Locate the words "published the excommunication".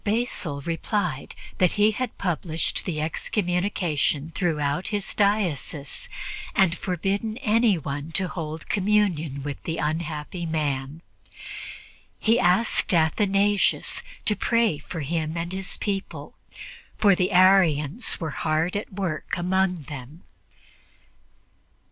2.17-4.31